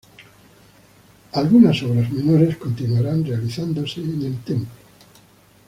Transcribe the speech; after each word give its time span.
Algunas 1.33 1.83
obras 1.83 2.11
menores 2.11 2.57
continuarán 2.57 3.23
realizándose 3.23 3.99
en 4.01 4.19
el 4.23 4.39
templo. 4.43 4.69